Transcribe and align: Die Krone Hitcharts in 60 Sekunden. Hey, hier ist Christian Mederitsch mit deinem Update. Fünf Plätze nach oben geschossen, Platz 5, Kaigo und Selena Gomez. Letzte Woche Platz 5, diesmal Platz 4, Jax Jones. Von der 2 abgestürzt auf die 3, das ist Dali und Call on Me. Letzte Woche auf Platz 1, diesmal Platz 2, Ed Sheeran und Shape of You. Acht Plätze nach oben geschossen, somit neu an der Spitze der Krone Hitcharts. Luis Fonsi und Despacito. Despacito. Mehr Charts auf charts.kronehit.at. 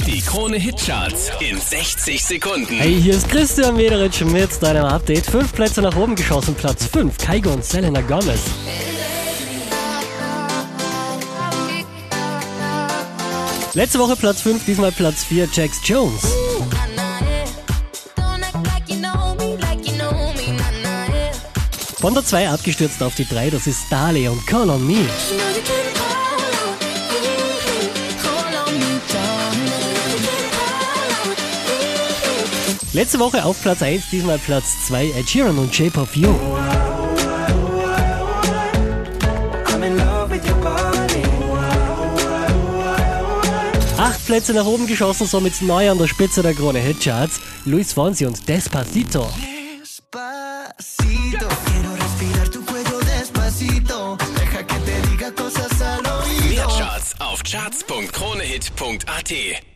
Die 0.00 0.20
Krone 0.20 0.56
Hitcharts 0.56 1.30
in 1.40 1.60
60 1.60 2.24
Sekunden. 2.24 2.74
Hey, 2.74 3.00
hier 3.00 3.14
ist 3.14 3.28
Christian 3.28 3.76
Mederitsch 3.76 4.22
mit 4.22 4.50
deinem 4.62 4.84
Update. 4.84 5.26
Fünf 5.26 5.52
Plätze 5.52 5.82
nach 5.82 5.94
oben 5.96 6.16
geschossen, 6.16 6.54
Platz 6.54 6.86
5, 6.86 7.16
Kaigo 7.18 7.50
und 7.50 7.64
Selena 7.64 8.00
Gomez. 8.00 8.40
Letzte 13.74 13.98
Woche 13.98 14.16
Platz 14.16 14.40
5, 14.40 14.64
diesmal 14.64 14.92
Platz 14.92 15.24
4, 15.24 15.48
Jax 15.52 15.80
Jones. 15.84 16.22
Von 22.00 22.14
der 22.14 22.24
2 22.24 22.48
abgestürzt 22.48 23.02
auf 23.02 23.14
die 23.14 23.28
3, 23.28 23.50
das 23.50 23.66
ist 23.66 23.82
Dali 23.90 24.26
und 24.28 24.44
Call 24.46 24.68
on 24.70 24.86
Me. 24.86 25.06
Letzte 32.94 33.18
Woche 33.18 33.42
auf 33.46 33.62
Platz 33.62 33.80
1, 33.80 34.10
diesmal 34.10 34.38
Platz 34.38 34.84
2, 34.86 35.12
Ed 35.12 35.30
Sheeran 35.30 35.56
und 35.56 35.74
Shape 35.74 35.98
of 35.98 36.14
You. 36.14 36.28
Acht 43.96 44.26
Plätze 44.26 44.52
nach 44.52 44.66
oben 44.66 44.86
geschossen, 44.86 45.26
somit 45.26 45.62
neu 45.62 45.90
an 45.90 45.96
der 45.96 46.06
Spitze 46.06 46.42
der 46.42 46.52
Krone 46.52 46.80
Hitcharts. 46.80 47.40
Luis 47.64 47.94
Fonsi 47.94 48.26
und 48.26 48.46
Despacito. 48.46 49.26
Despacito. 49.80 51.46
Mehr 56.50 56.66
Charts 56.66 57.14
auf 57.20 57.42
charts.kronehit.at. 57.42 59.71